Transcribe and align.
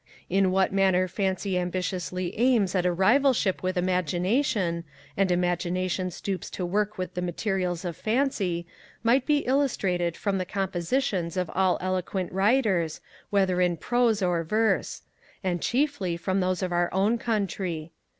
In 0.31 0.49
what 0.49 0.73
manner 0.73 1.07
Fancy 1.07 1.59
ambitiously 1.59 2.35
aims 2.35 2.73
at 2.73 2.87
a 2.87 2.91
rivalship 2.91 3.61
with 3.61 3.77
Imagination, 3.77 4.83
and 5.15 5.29
Imagination 5.31 6.09
stoops 6.09 6.49
to 6.49 6.65
work 6.65 6.97
with 6.97 7.13
the 7.13 7.21
materials 7.21 7.85
of 7.85 7.95
Fancy, 7.95 8.65
might 9.03 9.27
be 9.27 9.45
illustrated 9.45 10.17
from 10.17 10.39
the 10.39 10.43
compositions 10.45 11.37
of 11.37 11.51
all 11.53 11.77
eloquent 11.81 12.31
writers, 12.31 12.99
whether 13.29 13.61
in 13.61 13.77
prose 13.77 14.23
or 14.23 14.43
verse; 14.43 15.03
and 15.43 15.61
chiefly 15.61 16.17
from 16.17 16.39
those 16.39 16.63
of 16.63 16.71
our 16.71 16.91
own 16.91 17.19
Country. 17.19 17.91